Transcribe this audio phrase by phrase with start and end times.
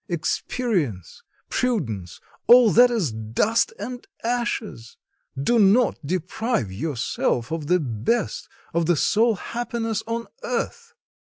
[0.07, 4.97] "Experience, prudence, all that is dust and ashes!
[5.39, 10.95] Do not deprive yourself of the best, of the sole happiness on earth."